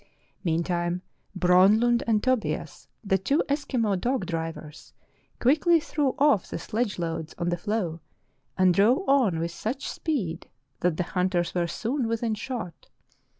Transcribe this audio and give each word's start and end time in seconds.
Meantime 0.43 1.03
Bronlund 1.37 2.01
and 2.07 2.23
Tobias, 2.23 2.87
the 3.03 3.19
two 3.19 3.43
Eskimo 3.47 3.95
dog 4.01 4.25
drivers, 4.25 4.93
quickly 5.39 5.79
threw 5.79 6.15
off 6.17 6.49
the 6.49 6.57
sledge 6.57 6.97
loads 6.97 7.35
on 7.37 7.49
the 7.49 7.55
floe 7.55 7.99
and 8.57 8.73
drove 8.73 9.07
on 9.07 9.37
with 9.37 9.51
such 9.51 9.87
speed 9.87 10.47
that 10.79 10.97
the 10.97 11.03
hunters 11.03 11.53
were 11.53 11.67
soon 11.67 12.07
within 12.07 12.33
shot. 12.33 12.87